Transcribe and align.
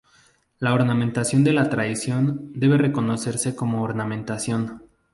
La 0.57 0.73
ornamentación 0.73 1.43
de 1.43 1.53
la 1.53 1.69
tradición, 1.69 2.49
debe 2.55 2.79
reconocerse 2.79 3.55
como 3.55 3.83
ornamentación. 3.83 4.81